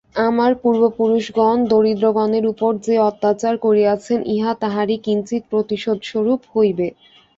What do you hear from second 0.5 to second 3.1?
পূর্বপুরুষগণ দরিদ্রগণের উপর যে